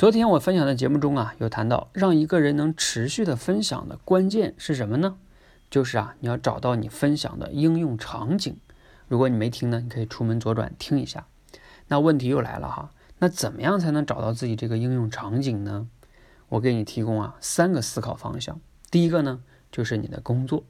[0.00, 5.18] 昨天我分享的节目中啊，有谈到让一个人能持续的分享的关键是什么呢？
[5.70, 8.56] 就是啊，你要找到你分享的应用场景。
[9.08, 11.26] 如果你没听呢，你可以出门左转听一下。
[11.88, 15.86] 那问题又来了哈，那怎么样才能找到自己这个应用场景呢？
[16.48, 18.58] 我给你提供啊三个思考方向。
[18.90, 20.64] 第一个呢，就是你的工作。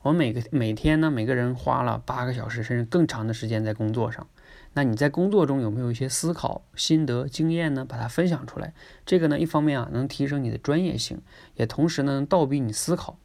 [0.00, 4.26] 我们每个每天呢，每个人花了八个小时甚至更长的时间在工作上。
[4.74, 7.84] 那你在工作中有没有一些思考、心得、经验呢？
[7.84, 8.72] 把它分享出来。
[9.04, 11.20] 这个呢，一方面啊能提升你的专业性，
[11.56, 13.18] 也同时呢倒逼你思考，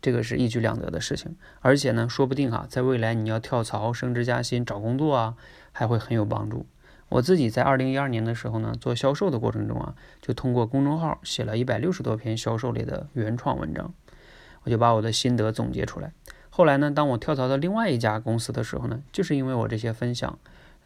[0.00, 1.36] 这个是一举两得的事情。
[1.60, 5.34] 而且呢，说不定啊，在未来你要跳槽、升职加薪、找工作啊，
[5.72, 6.66] 还会很有帮助。
[7.08, 13.92] 我自己在二零一二年的时候呢，做销售的过程中啊，就通过公众号写了一百六十多篇销售类的原创文章，
[14.62, 16.12] 我就把我的心得总结出来。
[16.56, 20.38] 后来呢，当我跳槽到另外一家公司的时候呢，就是因为我这些分享。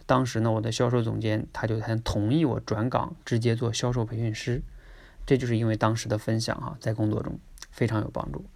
[0.06, 4.62] 当时呢，我的销售总监他就才同意我转岗，直接做销售培训师。
[5.26, 7.38] 这就是因为当时的分享哈，在工作中
[7.70, 8.46] 非常有帮助。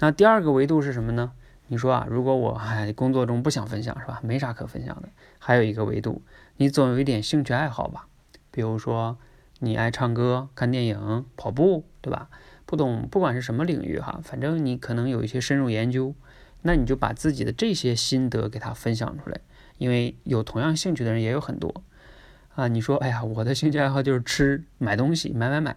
[0.00, 1.30] 那第二个维度是什么呢？
[1.68, 4.18] 你说啊，如果我哎工作中不想分享是吧？
[4.24, 5.08] 没啥可分享的。
[5.38, 6.20] 还有一个维度，
[6.56, 8.08] 你总有一点兴趣爱好吧？
[8.50, 9.16] 比如说
[9.60, 12.28] 你爱唱歌、看电影、跑步，对吧？
[12.64, 16.12] 不懂不管是什么领域哈，反正你可能有一些深入研究，
[16.66, 19.40] 那你就把自己的这些心得给他分享出来。
[19.78, 21.82] 因为有同样兴趣的人也有很多
[22.54, 25.76] 啊，你说，哎呀，我的兴趣爱好就是吃、买东西、买买买。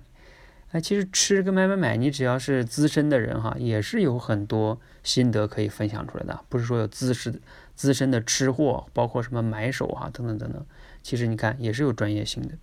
[0.71, 6.39] 哎，其实吃跟买买买，你只要是资深的人哈，也是有很多心得可以分享出来的。
[6.47, 7.41] 不是说有资深
[7.75, 10.65] 资深的吃货，包括什么买手哈等等等等，
[11.01, 12.53] 其实你看也是有专业性的。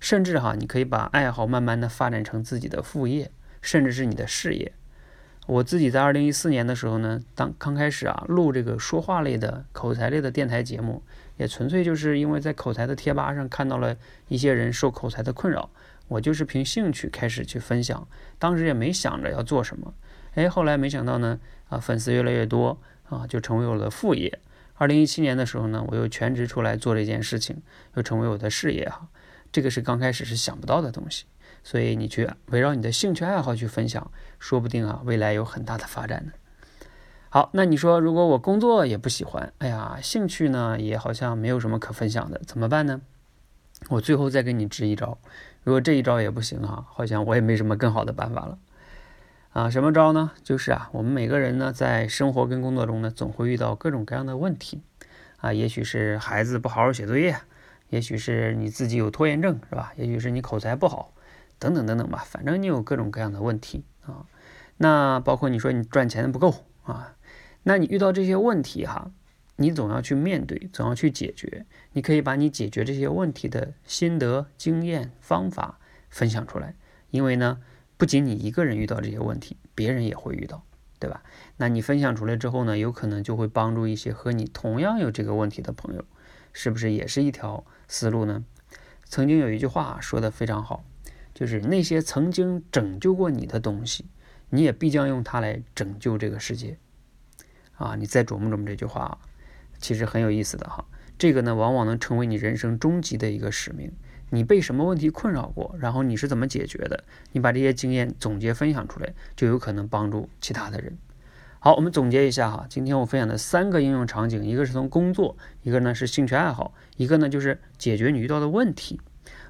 [0.00, 3.30] 甚至哈，你可以把爱好慢慢的发展成自己的副业，
[3.62, 4.72] 甚至是你的事业。
[5.46, 11.02] 我自己在二零一四年的时候呢，当刚开始啊录这个说话类的口才类的电台节目，
[11.36, 13.94] 也纯粹就是因为在口才的贴吧上看到了
[14.28, 15.68] 一些人受口才的困扰，
[16.08, 19.92] 我就是凭兴趣开始去分享，当时也没想着要做什么，
[20.34, 22.78] 哎，后来没想到呢，啊粉丝越来越多
[23.10, 24.38] 啊，就成为我的副业。
[24.76, 27.62] 二零一七年的时候呢，我又全职出来做这件事情，
[27.96, 29.08] 又成为我的事业哈，
[29.52, 31.26] 这个是刚开始是想不到的东西。
[31.64, 36.32] 所以你去围绕你的兴趣爱好去分享，说不定啊，未来有很大的发展呢。
[37.30, 43.00] 好，那你说如果我工作也不喜欢，哎呀，兴趣呢也好像没有什么可分享的，怎么办呢？
[43.88, 45.18] 我最后再给你支一招，
[45.64, 48.58] 如果这一招也不行啊，好像我也没什么更好的办法了。
[49.50, 50.30] 啊，什么招呢？
[50.44, 54.82] 就是啊，我们每个人呢在生活跟工作中呢，总会遇到各种各样的问题
[55.38, 57.36] 啊，也许是孩子不好好写作业，
[57.88, 59.92] 也许是你自己有拖延症，是吧？
[59.96, 61.12] 也许是你口才不好。
[61.64, 64.26] 等等等等吧，反正你有各种各样的问题啊。
[64.76, 67.16] 那包括你说你赚钱的不够啊，
[67.62, 69.10] 那你遇到这些问题哈，
[69.56, 71.64] 你总要去面对，总要去解决。
[71.92, 75.78] 你可以把你解决这些问题的心得、经验、方法
[76.10, 76.74] 分享出来，
[77.10, 77.62] 因为呢，
[77.96, 80.62] 不仅你一个人遇到这些问题，别人也会遇到，
[80.98, 81.22] 对吧？
[81.56, 86.04] 那你分享出来之后呢，有可能就会帮助一些和你同样有这个问题的朋友，
[86.52, 88.44] 是不是也是一条思路呢？
[89.06, 90.84] 曾经有一句话说的非常好。
[91.34, 94.06] 就是那些曾经拯救过你的东西，
[94.50, 96.78] 你也必将用它来拯救这个世界。
[97.74, 99.18] 啊，你再琢磨琢磨这句话，
[99.78, 100.86] 其实很有意思的哈。
[101.18, 103.92] 这个呢，往往能成为你人生终极的一个使命。
[104.30, 107.04] 你被什么问题困扰过，然后你是怎么解决的？
[107.32, 110.96] 你把这些经验总结分享出来，就有可能帮助其他的人。
[111.60, 119.00] 好，我们总结一下哈，今天我分享的三个应用场景，一个是从工作，一个呢是兴趣爱好，一个呢就是解决你遇到的问题。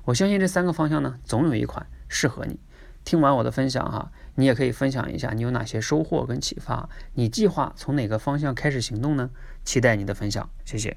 [0.04, 2.58] 我相信这三个方向呢，总有一款适合你。
[3.04, 6.88] 听完我的分享哈，你也可以分享一下你有哪些收获跟启发。
[7.14, 9.30] 你计划从哪个方向开始行动呢？
[9.64, 10.96] 期待你的分享，谢谢。